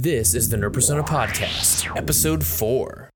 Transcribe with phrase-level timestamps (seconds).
[0.00, 3.10] This is the Nerd Persona Podcast, Episode 4.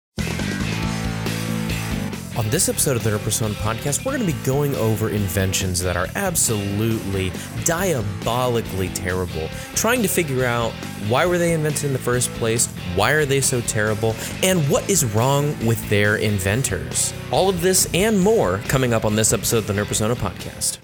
[2.37, 5.81] On this episode of the Nerd Persona Podcast, we're going to be going over inventions
[5.81, 7.31] that are absolutely
[7.65, 10.73] diabolically terrible, trying to figure out
[11.07, 12.67] why were they invented in the first place,
[12.97, 17.15] why are they so terrible, and what is wrong with their inventors.
[17.31, 20.79] All of this and more coming up on this episode of the Nerd Persona Podcast.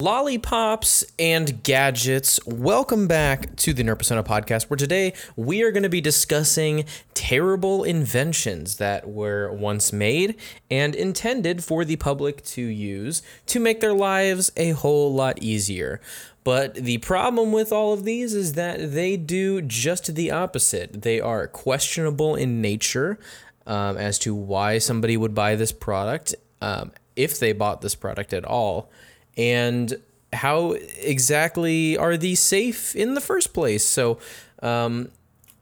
[0.00, 5.82] Lollipops and gadgets, welcome back to the Nerd Persona podcast, where today we are going
[5.82, 10.36] to be discussing terrible inventions that were once made
[10.70, 16.00] and intended for the public to use to make their lives a whole lot easier.
[16.44, 21.02] But the problem with all of these is that they do just the opposite.
[21.02, 23.18] They are questionable in nature
[23.66, 28.32] um, as to why somebody would buy this product, um, if they bought this product
[28.32, 28.90] at all
[29.36, 29.94] and
[30.32, 33.84] how exactly are these safe in the first place?
[33.84, 34.18] So,
[34.62, 35.10] um,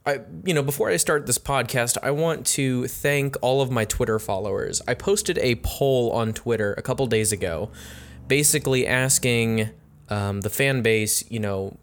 [0.05, 3.85] I, you know, before I start this podcast, I want to thank all of my
[3.85, 4.81] Twitter followers.
[4.87, 7.69] I posted a poll on Twitter a couple days ago,
[8.27, 9.69] basically asking
[10.09, 11.77] um, the fan base, you know,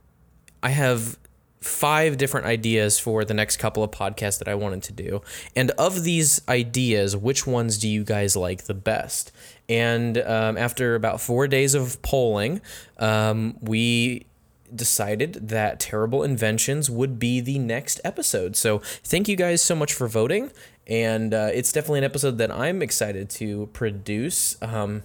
[0.63, 1.19] I have
[1.67, 5.21] five different ideas for the next couple of podcasts that I wanted to do.
[5.55, 9.33] And of these ideas, which ones do you guys like the best?
[9.69, 12.61] And um, after about four days of polling,
[12.99, 14.27] um, we
[14.75, 18.57] decided that terrible inventions would be the next episode.
[18.57, 20.53] So thank you guys so much for voting.
[20.87, 24.57] And uh, it's definitely an episode that I'm excited to produce.
[24.63, 25.03] Um,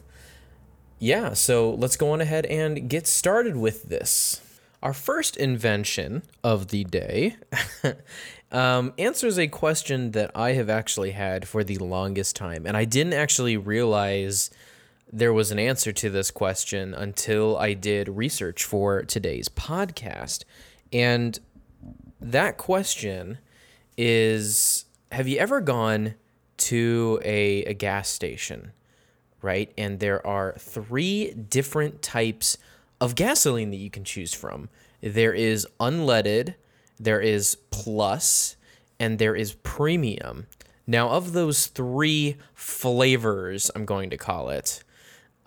[0.99, 4.41] yeah, so let's go on ahead and get started with this.
[4.81, 7.35] Our first invention of the day
[8.51, 12.65] um, answers a question that I have actually had for the longest time.
[12.65, 14.49] And I didn't actually realize
[15.13, 20.45] there was an answer to this question until I did research for today's podcast.
[20.91, 21.37] And
[22.19, 23.37] that question
[23.97, 26.15] is Have you ever gone
[26.57, 28.71] to a, a gas station,
[29.41, 29.71] right?
[29.77, 32.57] And there are three different types
[33.01, 34.69] of gasoline that you can choose from.
[35.01, 36.53] There is unleaded,
[36.99, 38.55] there is plus,
[38.99, 40.45] and there is premium.
[40.85, 44.83] Now, of those three flavors, I'm going to call it,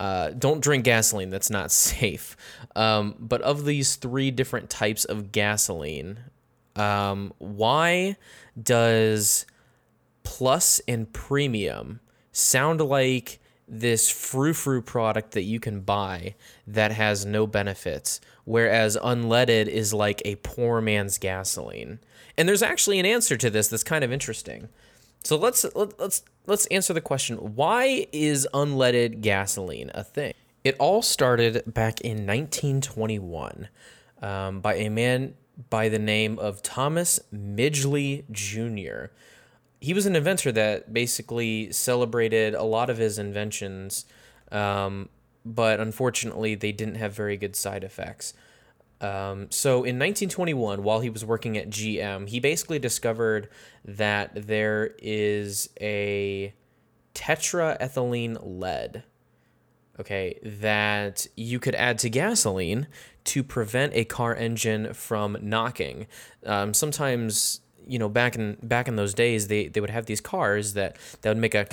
[0.01, 2.37] uh, don't drink gasoline, that's not safe.
[2.75, 6.19] Um, but of these three different types of gasoline,
[6.75, 8.17] um, why
[8.61, 9.47] does
[10.25, 12.01] plus and premium
[12.33, 16.35] sound like this frou frou product that you can buy
[16.67, 21.99] that has no benefits, whereas unleaded is like a poor man's gasoline.
[22.37, 24.69] And there's actually an answer to this that's kind of interesting.
[25.23, 30.35] So let's let, let's let's answer the question: Why is unleaded gasoline a thing?
[30.63, 33.69] It all started back in 1921
[34.23, 35.35] um, by a man
[35.71, 39.13] by the name of Thomas Midgley Jr
[39.84, 44.06] he was an inventor that basically celebrated a lot of his inventions,
[44.50, 45.11] um,
[45.45, 48.33] but unfortunately, they didn't have very good side effects.
[49.03, 53.50] Um, so in 1921, while he was working at GM, he basically discovered
[53.84, 56.55] that there is a
[57.15, 59.03] tetraethylene lead,
[60.00, 62.87] okay, that you could add to gasoline
[63.25, 66.06] to prevent a car engine from knocking.
[66.47, 70.21] Um, sometimes you know back in back in those days they they would have these
[70.21, 71.67] cars that that would make a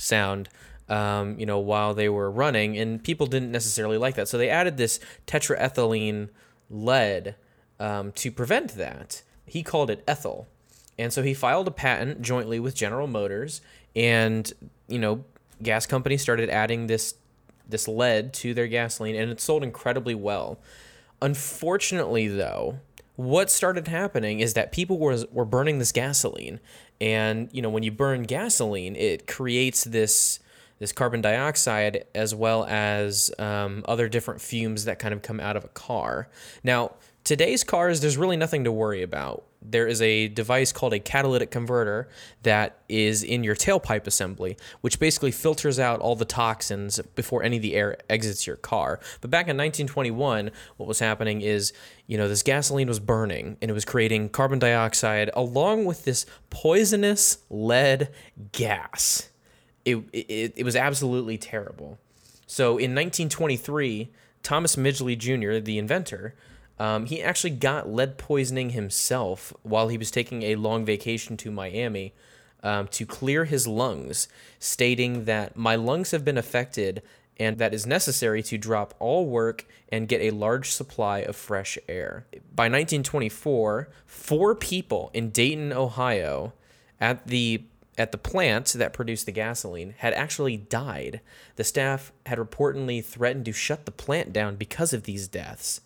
[0.00, 0.48] sound
[0.88, 4.28] um, you know while they were running and people didn't necessarily like that.
[4.28, 6.28] So they added this tetraethylene
[6.70, 7.36] lead
[7.80, 9.22] um, to prevent that.
[9.46, 10.46] He called it ethyl.
[10.98, 13.60] And so he filed a patent jointly with general motors
[13.96, 14.52] and
[14.88, 15.24] you know
[15.62, 17.14] gas companies started adding this
[17.66, 20.58] this lead to their gasoline and it sold incredibly well.
[21.22, 22.78] Unfortunately though
[23.16, 26.60] what started happening is that people were, were burning this gasoline.
[27.00, 30.38] And you know when you burn gasoline it creates this
[30.78, 35.56] this carbon dioxide as well as um, other different fumes that kind of come out
[35.56, 36.28] of a car.
[36.62, 36.92] Now
[37.24, 41.50] today's cars there's really nothing to worry about there is a device called a catalytic
[41.50, 42.08] converter
[42.42, 47.56] that is in your tailpipe assembly, which basically filters out all the toxins before any
[47.56, 49.00] of the air exits your car.
[49.22, 51.72] But back in 1921, what was happening is,
[52.06, 56.26] you know, this gasoline was burning and it was creating carbon dioxide along with this
[56.50, 58.10] poisonous lead
[58.52, 59.30] gas.
[59.86, 61.98] It, it, it was absolutely terrible.
[62.46, 64.10] So in 1923,
[64.42, 66.34] Thomas Midgley Jr., the inventor,
[66.78, 71.50] um, he actually got lead poisoning himself while he was taking a long vacation to
[71.50, 72.14] Miami
[72.62, 74.26] um, to clear his lungs,
[74.58, 77.02] stating that my lungs have been affected
[77.38, 81.76] and that is necessary to drop all work and get a large supply of fresh
[81.88, 82.26] air.
[82.54, 86.52] By 1924, four people in Dayton, Ohio,
[87.00, 87.64] at the
[87.96, 91.20] at the plant that produced the gasoline had actually died.
[91.54, 95.80] The staff had reportedly threatened to shut the plant down because of these deaths,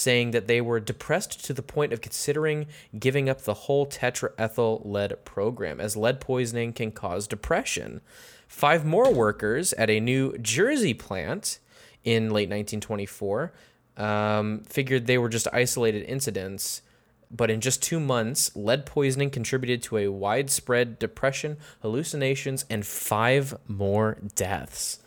[0.00, 2.66] saying that they were depressed to the point of considering
[2.98, 8.00] giving up the whole tetraethyl lead program, as lead poisoning can cause depression.
[8.48, 11.58] Five more workers at a New Jersey plant
[12.02, 13.52] in late 1924
[13.96, 16.82] um, figured they were just isolated incidents
[17.30, 23.56] but in just two months, lead poisoning contributed to a widespread depression, hallucinations, and five
[23.68, 24.98] more deaths.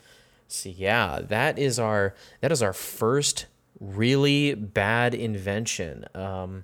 [0.48, 3.48] So yeah, that is our that is our first
[3.84, 6.06] really bad invention.
[6.16, 6.64] Um,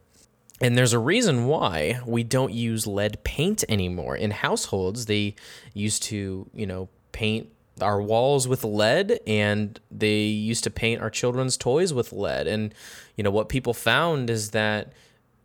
[0.61, 4.15] and there's a reason why we don't use lead paint anymore.
[4.15, 5.35] In households, they
[5.73, 7.49] used to, you know, paint
[7.81, 12.45] our walls with lead and they used to paint our children's toys with lead.
[12.45, 12.73] And,
[13.15, 14.93] you know, what people found is that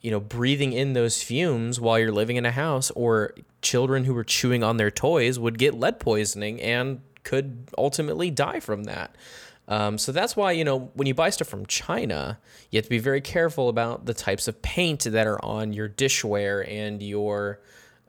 [0.05, 3.33] you know, breathing in those fumes while you're living in a house, or
[3.63, 8.61] children who were chewing on their toys would get lead poisoning and could ultimately die
[8.61, 9.17] from that.
[9.67, 12.39] Um, so that's why, you know, when you buy stuff from China,
[12.71, 15.89] you have to be very careful about the types of paint that are on your
[15.89, 17.61] dishware and your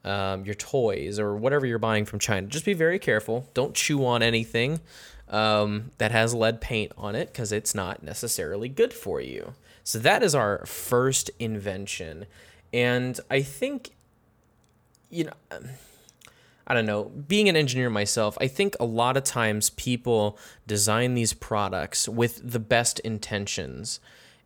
[0.03, 2.45] um, your toys or whatever you're buying from China.
[2.47, 3.49] Just be very careful.
[3.53, 4.79] Don't chew on anything
[5.29, 9.55] um, that has lead paint on it because it's not necessarily good for you.
[9.83, 12.25] So that is our first invention.
[12.71, 13.91] And I think,
[15.09, 15.59] you know,
[16.67, 21.13] I don't know, being an engineer myself, I think a lot of times people design
[21.13, 23.99] these products with the best intentions.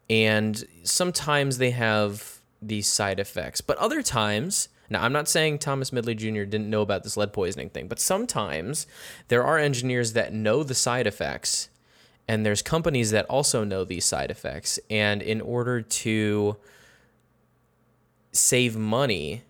[0.10, 5.92] And sometimes they have these side effects, but other times, now, I'm not saying Thomas
[5.92, 6.50] Midgley Jr.
[6.50, 8.88] didn't know about this lead poisoning thing, but sometimes
[9.28, 11.70] there are engineers that know the side effects
[12.30, 16.58] and there's companies that also know these side effects and in order to
[18.32, 19.42] save money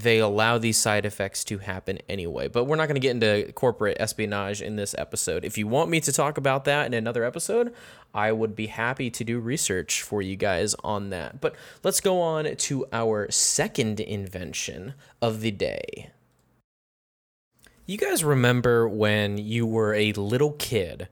[0.00, 2.48] they allow these side effects to happen anyway.
[2.48, 5.44] But we're not going to get into corporate espionage in this episode.
[5.44, 7.74] If you want me to talk about that in another episode
[8.16, 11.40] i would be happy to do research for you guys on that.
[11.40, 11.54] But
[11.84, 16.10] let's go on to our second invention of the day.
[17.84, 21.08] You guys remember when you were a little kid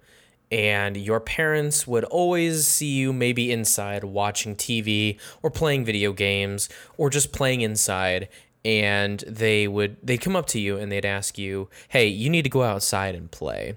[0.50, 6.68] and your parents would always see you maybe inside watching TV or playing video games
[6.96, 8.28] or just playing inside
[8.64, 12.42] and they would they'd come up to you and they'd ask you, "Hey, you need
[12.42, 13.76] to go outside and play."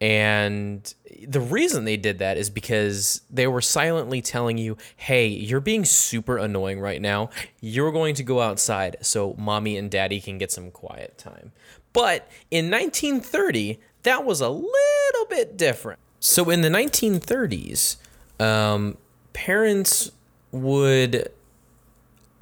[0.00, 0.92] And
[1.26, 5.84] the reason they did that is because they were silently telling you, "Hey, you're being
[5.84, 7.30] super annoying right now.
[7.60, 11.52] You're going to go outside so mommy and daddy can get some quiet time."
[11.92, 16.00] But in 1930, that was a little bit different.
[16.20, 17.96] So in the 1930s,
[18.40, 18.96] um,
[19.32, 20.10] parents
[20.52, 21.30] would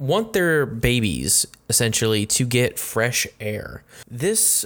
[0.03, 3.85] want their babies essentially to get fresh air.
[4.11, 4.65] This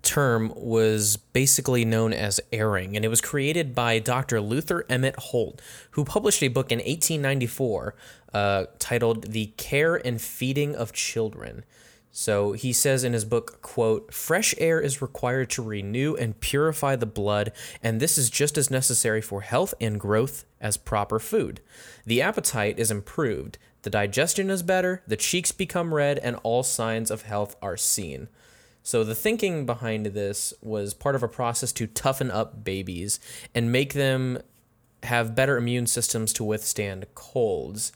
[0.00, 4.40] term was basically known as airing, and it was created by Dr.
[4.40, 5.60] Luther Emmett Holt,
[5.90, 7.94] who published a book in 1894
[8.32, 11.62] uh, titled The Care and Feeding of Children.
[12.10, 16.96] So he says in his book, quote, fresh air is required to renew and purify
[16.96, 17.52] the blood,
[17.82, 21.60] and this is just as necessary for health and growth as proper food.
[22.06, 27.10] The appetite is improved, the digestion is better, the cheeks become red, and all signs
[27.10, 28.28] of health are seen.
[28.82, 33.20] So the thinking behind this was part of a process to toughen up babies
[33.54, 34.38] and make them
[35.02, 37.92] have better immune systems to withstand colds.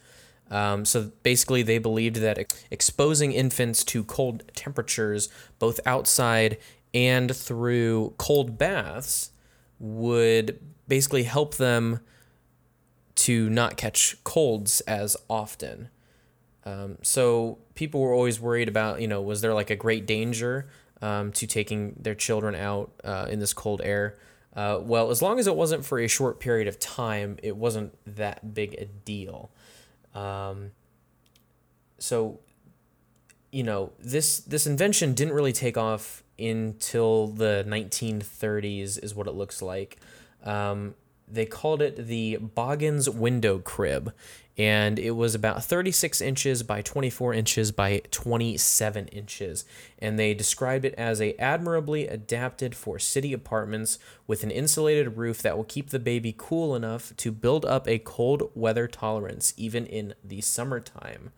[0.51, 5.29] Um, so basically, they believed that exposing infants to cold temperatures,
[5.59, 6.59] both outside
[6.93, 9.31] and through cold baths,
[9.79, 12.01] would basically help them
[13.17, 15.89] to not catch colds as often.
[16.65, 20.69] Um, so people were always worried about, you know, was there like a great danger
[21.03, 24.17] um, to taking their children out uh, in this cold air?
[24.57, 27.93] Uh, well, as long as it wasn't for a short period of time, it wasn't
[28.07, 29.51] that big a deal.
[30.15, 30.71] Um,
[31.99, 32.39] so,
[33.51, 39.35] you know, this this invention didn't really take off until the 1930s, is what it
[39.35, 39.99] looks like.
[40.45, 40.95] Um,
[41.27, 44.13] they called it the Boggins window crib,
[44.57, 49.65] and it was about 36 inches by 24 inches by 27 inches
[49.99, 55.43] and they described it as a admirably adapted for city apartments with an insulated roof
[55.43, 59.87] that will keep the baby cool enough to build up a cold weather tolerance even
[59.87, 61.33] in the summertime.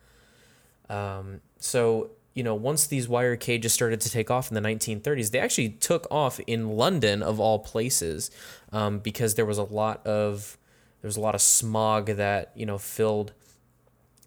[0.89, 5.31] Um, so you know, once these wire cages started to take off in the 1930s,
[5.31, 8.29] they actually took off in London of all places,
[8.71, 10.57] um, because there was a lot of
[11.01, 13.33] there was a lot of smog that you know filled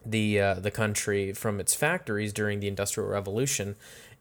[0.05, 3.77] the uh, the country from its factories during the Industrial Revolution,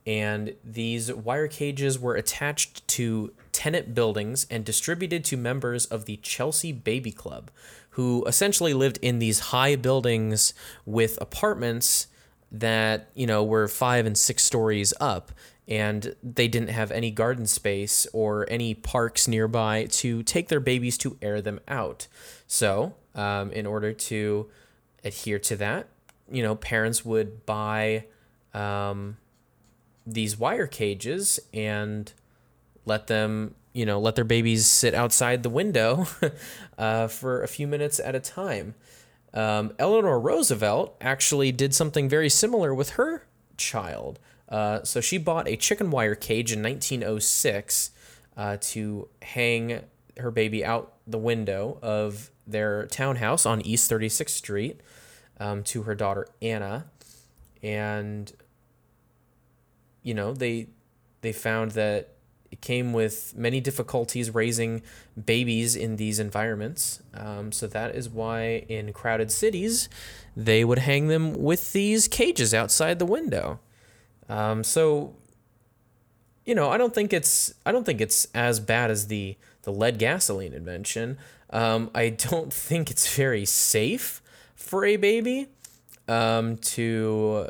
[0.06, 6.18] and these wire cages were attached to tenant buildings and distributed to members of the
[6.18, 7.52] Chelsea Baby Club,
[7.92, 10.54] who essentially lived in these high buildings
[10.86, 12.08] with apartments
[12.52, 15.32] that you know were five and six stories up
[15.70, 20.98] and they didn't have any garden space or any parks nearby to take their babies
[20.98, 22.08] to air them out
[22.48, 24.50] so um, in order to
[25.06, 25.88] adhere to that
[26.30, 28.04] you know parents would buy
[28.54, 29.18] um,
[30.06, 32.12] these wire cages and
[32.86, 36.08] let them you know let their babies sit outside the window
[36.78, 38.74] uh, for a few minutes at a time
[39.34, 43.24] um, Eleanor Roosevelt actually did something very similar with her
[43.58, 44.20] child.
[44.50, 47.92] Uh, so she bought a chicken wire cage in 1906
[48.36, 49.82] uh, to hang
[50.18, 54.82] her baby out the window of their townhouse on East 36th Street
[55.40, 56.86] um, to her daughter Anna,
[57.62, 58.32] and
[60.04, 60.68] you know they
[61.22, 62.16] they found that
[62.52, 64.82] it came with many difficulties raising
[65.24, 67.02] babies in these environments.
[67.14, 69.88] Um, so that is why in crowded cities,
[70.36, 73.60] they would hang them with these cages outside the window.
[74.30, 75.16] Um, so,
[76.46, 79.72] you know, I don't think it's I don't think it's as bad as the the
[79.72, 81.18] lead gasoline invention.
[81.50, 84.22] Um, I don't think it's very safe
[84.56, 85.48] for a baby
[86.08, 87.50] um, to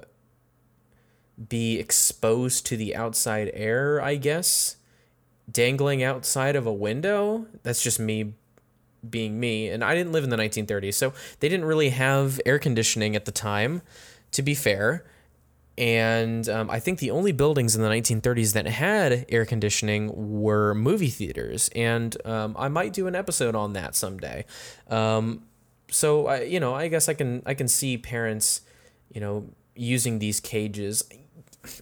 [1.48, 4.02] be exposed to the outside air.
[4.02, 4.78] I guess
[5.52, 7.46] dangling outside of a window.
[7.64, 8.34] That's just me
[9.08, 9.70] being me.
[9.70, 13.26] And I didn't live in the 1930s, so they didn't really have air conditioning at
[13.26, 13.82] the time,
[14.32, 15.06] to be fair.
[15.80, 20.76] And um, I think the only buildings in the 1930s that had air conditioning were
[20.76, 21.70] movie theaters.
[21.74, 24.44] And um, I might do an episode on that someday.
[24.90, 25.44] Um,
[25.90, 28.62] so I, you know, I guess I can I can see parents,
[29.14, 31.04] you know, using these cages.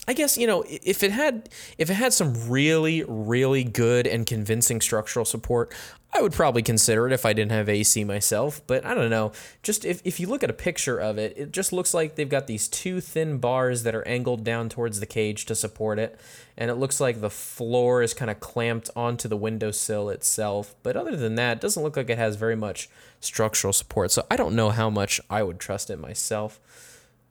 [0.08, 4.26] I guess you know if it had if it had some really really good and
[4.26, 5.74] convincing structural support,
[6.14, 8.62] I would probably consider it if I didn't have AC myself.
[8.66, 9.34] But I don't know.
[9.62, 12.28] Just if, if you look at a picture of it, it just looks like they've
[12.28, 16.20] got these two thin bars that are angled down towards the cage to support it,
[16.58, 20.76] and it looks like the floor is kind of clamped onto the windowsill itself.
[20.82, 24.12] But other than that, it doesn't look like it has very much structural support.
[24.12, 26.60] So I don't know how much I would trust it myself.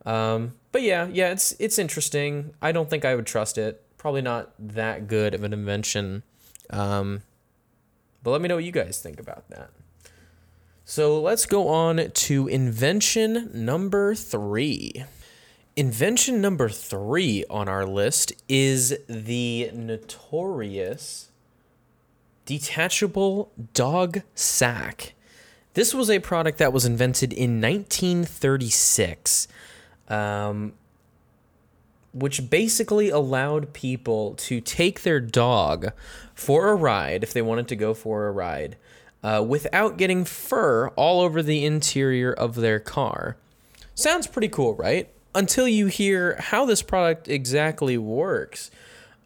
[0.05, 2.55] Um, but yeah, yeah, it's it's interesting.
[2.63, 3.83] I don't think I would trust it.
[3.99, 6.23] Probably not that good of an invention.
[6.71, 7.23] Um,
[8.23, 9.71] but let me know what you guys think about that.
[10.85, 15.05] So let's go on to invention number three.
[15.75, 21.31] Invention number three on our list is the notorious
[22.47, 25.15] detachable dog sack.
[25.75, 29.49] This was a product that was invented in 1936
[30.09, 30.73] um,
[32.17, 35.93] which basically allowed people to take their dog
[36.35, 38.77] for a ride if they wanted to go for a ride
[39.23, 43.37] uh, without getting fur all over the interior of their car.
[43.95, 45.11] Sounds pretty cool, right?
[45.35, 48.71] Until you hear how this product exactly works.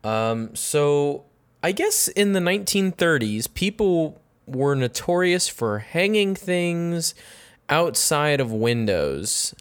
[0.02, 1.25] Um, so,
[1.62, 7.14] I guess in the 1930s, people were notorious for hanging things
[7.68, 9.54] outside of windows.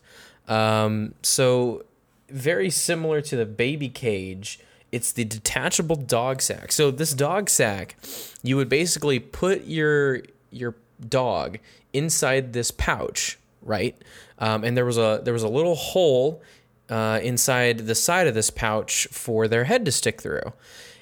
[0.48, 1.84] Um, so
[2.32, 4.60] very similar to the baby cage.
[4.92, 6.72] It's the detachable dog sack.
[6.72, 7.96] So this dog sack,
[8.42, 10.22] you would basically put your
[10.52, 10.76] your
[11.08, 11.60] dog
[11.94, 13.96] inside this pouch, right?
[14.40, 16.42] Um, and there was a there was a little hole
[16.90, 20.54] uh, inside the side of this pouch for their head to stick through.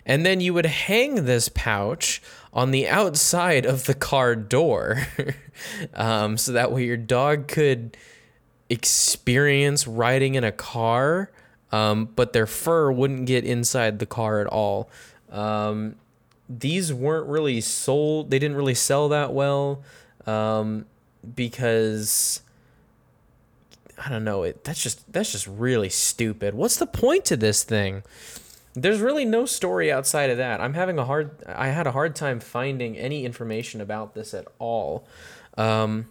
[0.05, 2.21] And then you would hang this pouch
[2.53, 5.07] on the outside of the car door.
[5.93, 7.97] um, so that way your dog could
[8.69, 11.31] experience riding in a car,
[11.71, 14.89] um, but their fur wouldn't get inside the car at all.
[15.31, 15.95] Um,
[16.49, 19.83] these weren't really sold, they didn't really sell that well
[20.25, 20.85] um,
[21.35, 22.41] because.
[23.99, 24.43] I don't know.
[24.43, 26.53] It that's just that's just really stupid.
[26.53, 28.03] What's the point to this thing?
[28.75, 30.61] There's really no story outside of that.
[30.61, 34.47] I'm having a hard I had a hard time finding any information about this at
[34.59, 35.07] all.
[35.57, 36.05] Um,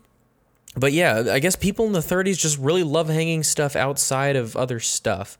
[0.76, 4.56] but yeah, I guess people in the 30s just really love hanging stuff outside of
[4.56, 5.38] other stuff.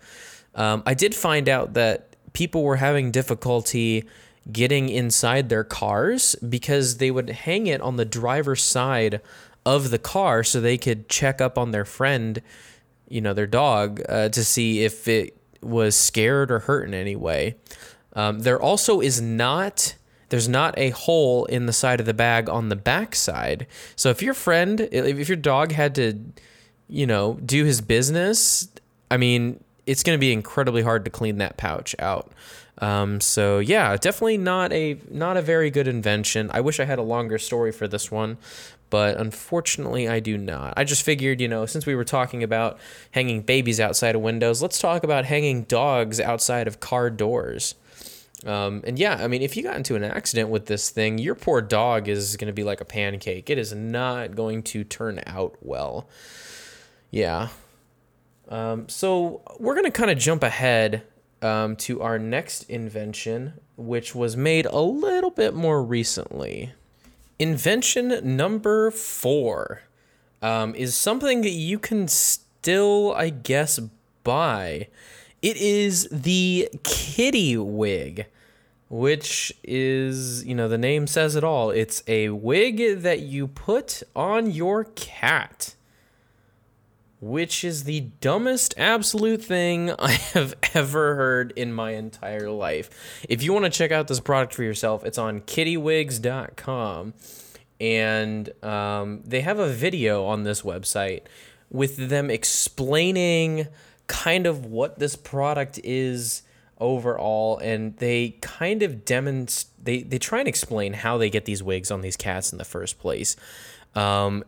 [0.55, 4.05] Um, I did find out that people were having difficulty
[4.51, 9.21] getting inside their cars because they would hang it on the driver's side
[9.65, 12.41] of the car so they could check up on their friend,
[13.09, 17.17] you know, their dog, uh, to see if it was scared or hurt in any
[17.17, 17.57] way.
[18.13, 19.97] Um, there also is not
[20.29, 23.67] there's not a hole in the side of the bag on the back side.
[23.95, 26.19] So if your friend, if your dog had to,
[26.89, 28.69] you know, do his business,
[29.11, 32.33] I mean, it's going to be incredibly hard to clean that pouch out.
[32.79, 36.51] Um, so yeah, definitely not a not a very good invention.
[36.53, 38.37] I wish I had a longer story for this one,
[38.91, 40.75] but unfortunately I do not.
[40.77, 42.79] I just figured, you know, since we were talking about
[43.13, 47.77] hanging babies outside of windows, let's talk about hanging dogs outside of car doors.
[48.45, 51.35] Um, and yeah, I mean, if you got into an accident with this thing, your
[51.35, 53.49] poor dog is going to be like a pancake.
[53.49, 56.09] It is not going to turn out well.
[57.11, 57.49] Yeah.
[58.49, 61.03] Um, so we're going to kind of jump ahead
[61.43, 66.73] um, to our next invention, which was made a little bit more recently.
[67.39, 69.83] Invention number four
[70.43, 73.79] um, is something that you can still, I guess,
[74.25, 74.89] buy.
[75.47, 78.27] It is the kitty wig,
[78.89, 81.71] which is, you know, the name says it all.
[81.71, 85.77] It's a wig that you put on your cat
[87.21, 93.25] which is the dumbest absolute thing I have ever heard in my entire life.
[93.29, 97.15] If you want to check out this product for yourself, it's on kittywigs.com.
[97.81, 101.23] And um, they have a video on this website
[101.71, 103.69] with them explaining
[104.07, 106.43] kind of what this product is
[106.79, 111.63] overall and they kind of demonstrate they, they try and explain how they get these
[111.63, 113.37] wigs on these cats in the first place
[113.95, 114.45] um,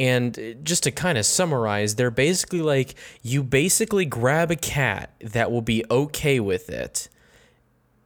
[0.00, 5.52] and just to kind of summarize, they're basically like you basically grab a cat that
[5.52, 7.10] will be okay with it.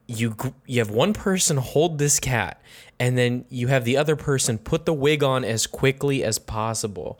[0.05, 0.35] You
[0.65, 2.61] you have one person hold this cat
[2.99, 7.17] and then you have the other person put the wig on as quickly as possible.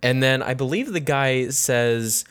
[0.00, 2.24] And then I believe the guy says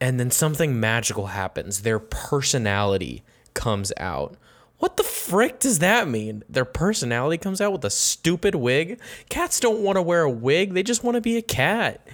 [0.00, 1.82] and then something magical happens.
[1.82, 3.22] Their personality
[3.54, 4.36] comes out.
[4.78, 6.44] What the frick does that mean?
[6.48, 9.00] Their personality comes out with a stupid wig?
[9.28, 12.06] Cats don't want to wear a wig, they just want to be a cat.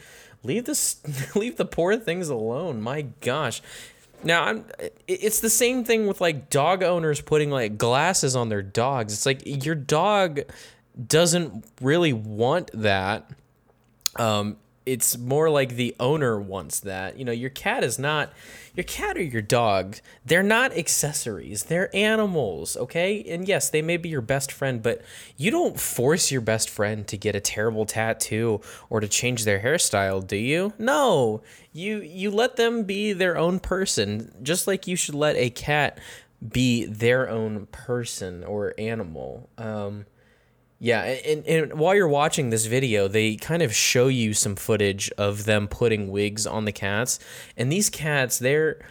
[0.43, 1.01] Leave this
[1.37, 2.81] leave the poor things alone.
[2.81, 3.61] My gosh.
[4.23, 4.65] Now, I'm
[5.07, 9.13] it's the same thing with like dog owners putting like glasses on their dogs.
[9.13, 10.41] It's like your dog
[11.07, 13.31] doesn't really want that.
[14.17, 17.19] Um it's more like the owner wants that.
[17.19, 18.33] You know, your cat is not
[18.75, 19.97] your cat or your dog.
[20.25, 21.65] They're not accessories.
[21.65, 23.25] They're animals, okay?
[23.29, 25.01] And yes, they may be your best friend, but
[25.37, 29.61] you don't force your best friend to get a terrible tattoo or to change their
[29.61, 30.73] hairstyle, do you?
[30.79, 31.43] No.
[31.73, 35.99] You you let them be their own person, just like you should let a cat
[36.47, 39.49] be their own person or animal.
[39.57, 40.07] Um
[40.85, 45.11] yeah, and, and while you're watching this video, they kind of show you some footage
[45.17, 47.19] of them putting wigs on the cats.
[47.57, 48.85] And these cats, they're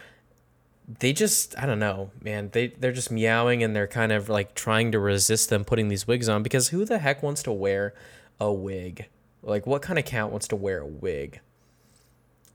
[0.98, 2.50] they just I don't know, man.
[2.50, 6.04] They they're just meowing and they're kind of like trying to resist them putting these
[6.04, 7.94] wigs on because who the heck wants to wear
[8.40, 9.06] a wig?
[9.44, 11.38] Like what kind of cat wants to wear a wig?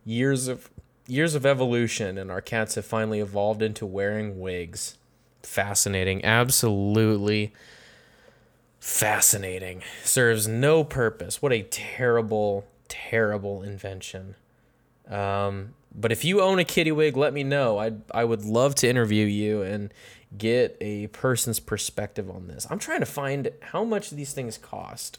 [0.03, 0.69] Years of
[1.07, 4.97] years of evolution and our cats have finally evolved into wearing wigs.
[5.43, 6.25] Fascinating.
[6.25, 7.53] Absolutely
[8.99, 9.81] fascinating.
[10.03, 11.41] Serves no purpose.
[11.41, 14.35] What a terrible, terrible invention.
[15.09, 17.79] Um, but if you own a kitty wig, let me know.
[17.79, 19.93] I I would love to interview you and
[20.37, 22.67] get a person's perspective on this.
[22.69, 25.17] I'm trying to find how much these things cost.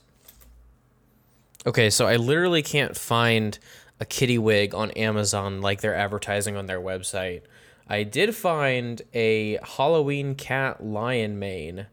[1.66, 3.59] Okay, so I literally can't find
[3.99, 7.43] a kitty wig on Amazon like they're advertising on their website.
[7.88, 11.87] I did find a Halloween cat lion mane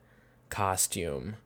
[0.50, 1.38] costume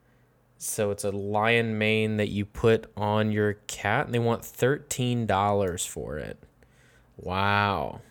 [0.61, 5.25] so it's a lion mane that you put on your cat, and they want thirteen
[5.25, 6.37] dollars for it.
[7.17, 8.01] Wow,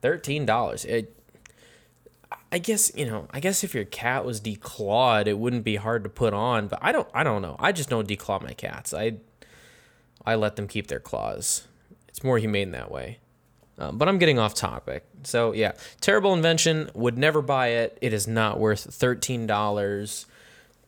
[0.00, 0.86] thirteen dollars.
[0.86, 1.14] It.
[2.50, 3.28] I guess you know.
[3.30, 6.66] I guess if your cat was declawed, it wouldn't be hard to put on.
[6.66, 7.08] But I don't.
[7.12, 7.56] I don't know.
[7.58, 8.94] I just don't declaw my cats.
[8.94, 9.18] I.
[10.24, 11.66] I let them keep their claws.
[12.08, 13.18] It's more humane that way.
[13.78, 15.04] Um, but I'm getting off topic.
[15.24, 16.90] So yeah, terrible invention.
[16.94, 17.98] Would never buy it.
[18.00, 20.26] It is not worth thirteen dollars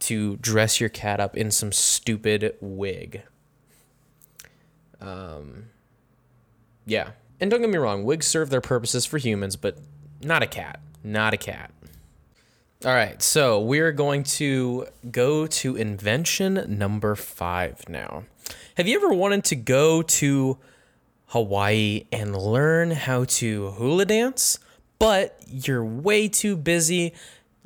[0.01, 3.23] to dress your cat up in some stupid wig.
[5.01, 5.67] Um,
[6.85, 7.11] yeah.
[7.41, 9.79] And don't get me wrong, wigs serve their purposes for humans, but
[10.23, 10.81] not a cat.
[11.03, 11.73] Not a cat.
[12.85, 18.25] All right, so we're going to go to invention number five now.
[18.77, 20.59] Have you ever wanted to go to
[21.27, 24.59] Hawaii and learn how to hula dance,
[24.99, 27.15] but you're way too busy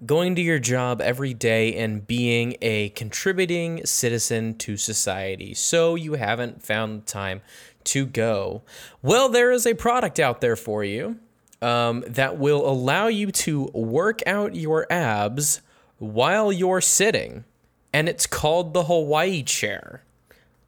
[0.05, 5.55] going to your job every day and being a contributing citizen to society.
[5.55, 7.43] So you haven't found time
[7.85, 8.63] to go.
[9.03, 11.19] Well, there is a product out there for you.
[11.65, 15.63] um, that will allow you to work out your abs
[15.97, 17.45] while you're sitting.
[17.93, 20.03] And it's called the Hawaii chair.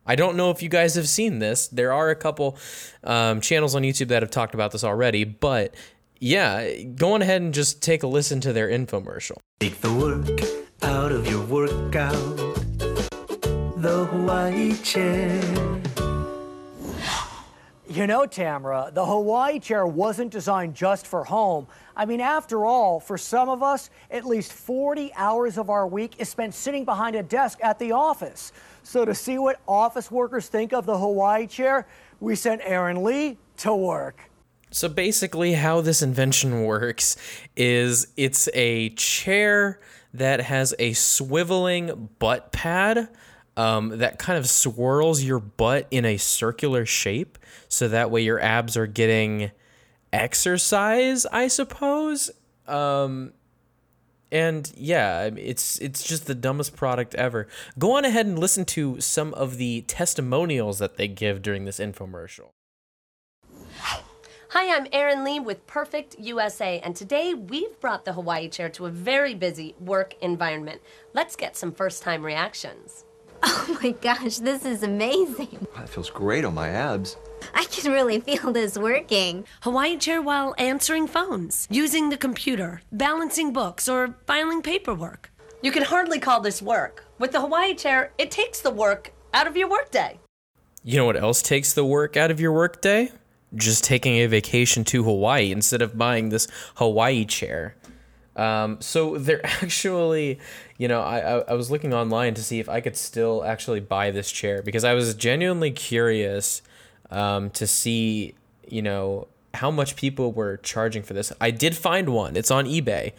[0.07, 1.67] I don't know if you guys have seen this.
[1.69, 2.57] There are a couple
[3.05, 5.75] um, channels on YouTube that have talked about this already, but
[6.19, 9.37] yeah, go on ahead and just take a listen to their infomercial.
[9.61, 10.41] Take the work
[10.83, 12.37] out of your workout.
[13.77, 15.67] The Hawaii chair.
[17.89, 21.67] You know, Tamara, the Hawaii chair wasn't designed just for home.
[21.97, 26.17] I mean, after all, for some of us, at least 40 hours of our week
[26.19, 28.53] is spent sitting behind a desk at the office.
[28.83, 31.87] So, to see what office workers think of the Hawaii chair,
[32.21, 34.29] we sent Aaron Lee to work.
[34.71, 37.17] So, basically, how this invention works
[37.57, 39.81] is it's a chair
[40.15, 43.09] that has a swiveling butt pad
[43.57, 47.39] um, that kind of swirls your butt in a circular shape.
[47.69, 49.51] So that way your abs are getting
[50.13, 52.31] exercise, I suppose.
[52.67, 53.33] Um,
[54.31, 57.47] and yeah, it's it's just the dumbest product ever.
[57.79, 61.79] Go on ahead and listen to some of the testimonials that they give during this
[61.79, 62.51] infomercial.
[64.59, 68.87] Hi, I'm Erin Lee with Perfect USA, and today we've brought the Hawaii chair to
[68.87, 70.81] a very busy work environment.
[71.13, 73.05] Let's get some first time reactions.
[73.43, 75.67] Oh my gosh, this is amazing.
[75.77, 77.19] That feels great on my abs.
[77.53, 79.45] I can really feel this working.
[79.61, 85.31] Hawaii chair while answering phones, using the computer, balancing books, or filing paperwork.
[85.61, 87.05] You can hardly call this work.
[87.19, 90.19] With the Hawaii chair, it takes the work out of your workday.
[90.83, 93.11] You know what else takes the work out of your workday?
[93.57, 97.75] Just taking a vacation to Hawaii instead of buying this Hawaii chair.
[98.37, 100.39] Um, so they're actually,
[100.79, 103.81] you know, I, I, I was looking online to see if I could still actually
[103.81, 106.63] buy this chair because I was genuinely curious
[107.11, 108.35] um, to see,
[108.69, 111.33] you know, how much people were charging for this.
[111.41, 112.37] I did find one.
[112.37, 113.13] It's on eBay.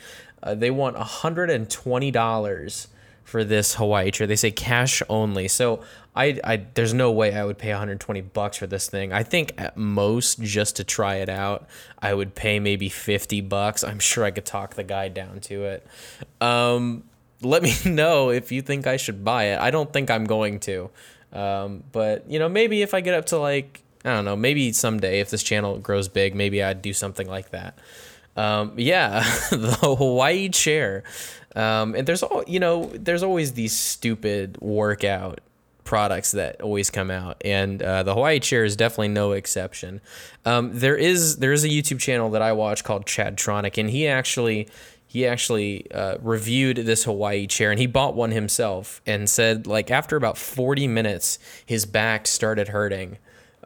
[0.44, 2.88] Uh, they want hundred and twenty dollars
[3.28, 4.26] for this Hawaii chair.
[4.26, 5.50] They say cash only.
[5.50, 5.82] So
[6.16, 9.12] I, I there's no way I would pay 120 bucks for this thing.
[9.12, 11.68] I think at most just to try it out,
[12.00, 13.84] I would pay maybe 50 bucks.
[13.84, 15.88] I'm sure I could talk the guy down to it.
[16.40, 17.04] Um,
[17.42, 19.60] let me know if you think I should buy it.
[19.60, 20.90] I don't think I'm going to.
[21.34, 24.72] Um, but you know, maybe if I get up to like I don't know, maybe
[24.72, 27.78] someday if this channel grows big, maybe I'd do something like that.
[28.38, 29.20] Um, yeah,
[29.52, 31.04] the Hawaii chair.
[31.56, 35.42] Um, and there's all you know, there's always these stupid workout
[35.84, 40.02] products that always come out, and uh, the Hawaii chair is definitely no exception.
[40.46, 44.08] Um, there is there is a YouTube channel that I watch called Chadtronic, and he
[44.08, 44.68] actually
[45.08, 49.90] he actually uh, reviewed this Hawaii chair, and he bought one himself, and said like
[49.90, 53.18] after about 40 minutes, his back started hurting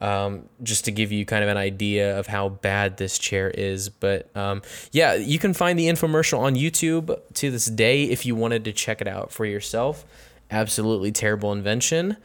[0.02, 3.88] um, just to give you kind of an idea of how bad this chair is.
[3.88, 8.36] But um, yeah, you can find the infomercial on YouTube to this day if you
[8.36, 10.04] wanted to check it out for yourself.
[10.50, 12.18] Absolutely terrible invention.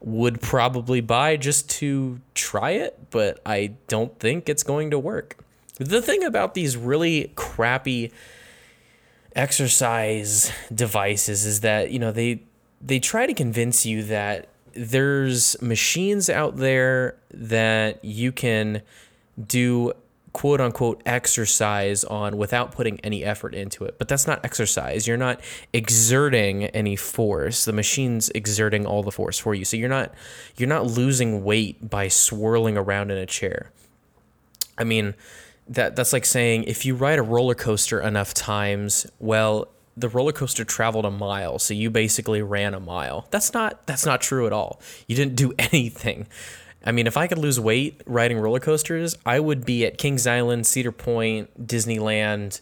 [0.00, 5.36] Would probably buy just to try it, but I don't think it's going to work.
[5.76, 8.10] The thing about these really crappy
[9.36, 12.42] exercise devices is that, you know, they
[12.80, 18.82] they try to convince you that there's machines out there that you can
[19.46, 19.92] do
[20.32, 23.98] quote unquote exercise on without putting any effort into it.
[23.98, 25.06] But that's not exercise.
[25.06, 25.40] You're not
[25.72, 27.64] exerting any force.
[27.64, 29.64] The machine's exerting all the force for you.
[29.64, 30.12] So you're not
[30.56, 33.72] you're not losing weight by swirling around in a chair.
[34.78, 35.14] I mean,
[35.68, 40.32] that that's like saying if you ride a roller coaster enough times, well, the roller
[40.32, 43.26] coaster traveled a mile, so you basically ran a mile.
[43.30, 44.80] That's not that's not true at all.
[45.06, 46.26] You didn't do anything.
[46.84, 50.26] I mean, if I could lose weight riding roller coasters, I would be at Kings
[50.26, 52.60] Island, Cedar Point, Disneyland,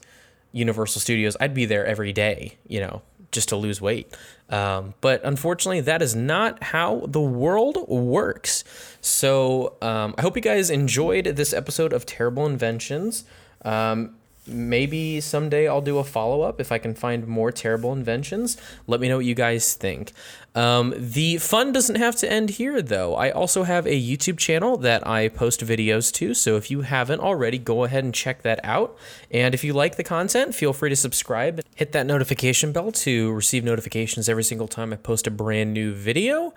[0.52, 1.36] Universal Studios.
[1.38, 4.12] I'd be there every day, you know, just to lose weight.
[4.50, 8.64] Um, but unfortunately, that is not how the world works.
[9.00, 13.24] So um, I hope you guys enjoyed this episode of Terrible Inventions.
[13.64, 14.16] Um,
[14.48, 18.56] maybe someday I'll do a follow up if I can find more terrible inventions.
[18.86, 20.12] Let me know what you guys think.
[20.54, 23.14] Um, the fun doesn't have to end here, though.
[23.14, 27.20] I also have a YouTube channel that I post videos to, so if you haven't
[27.20, 28.96] already, go ahead and check that out.
[29.30, 31.60] And if you like the content, feel free to subscribe.
[31.76, 35.94] Hit that notification bell to receive notifications every single time I post a brand new
[35.94, 36.54] video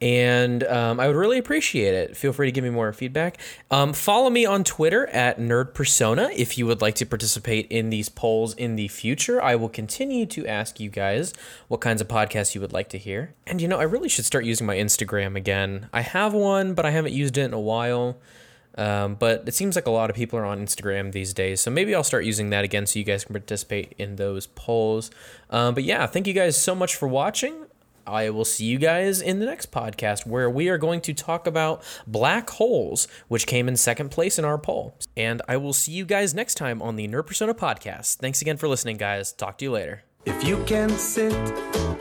[0.00, 2.16] and um, I would really appreciate it.
[2.16, 3.38] Feel free to give me more feedback.
[3.70, 7.90] Um, follow me on Twitter at Nerd Persona if you would like to participate in
[7.90, 9.42] these polls in the future.
[9.42, 11.34] I will continue to ask you guys
[11.68, 13.34] what kinds of podcasts you would like to hear.
[13.46, 15.88] And you know, I really should start using my Instagram again.
[15.92, 18.18] I have one, but I haven't used it in a while.
[18.78, 21.70] Um, but it seems like a lot of people are on Instagram these days, so
[21.72, 25.10] maybe I'll start using that again so you guys can participate in those polls.
[25.50, 27.66] Um, but yeah, thank you guys so much for watching.
[28.10, 31.46] I will see you guys in the next podcast where we are going to talk
[31.46, 34.96] about black holes, which came in second place in our poll.
[35.16, 38.16] And I will see you guys next time on the Nerd Persona podcast.
[38.16, 39.32] Thanks again for listening, guys.
[39.32, 40.02] Talk to you later.
[40.26, 41.32] If you can sit,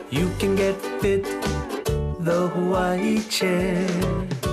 [0.10, 1.24] you can get fit.
[2.19, 4.49] The Hawaii chair.